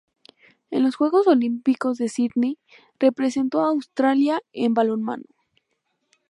[0.71, 2.57] En los Juegos Olímpicos de Sidney
[2.97, 5.25] representó a Australia en balonmano.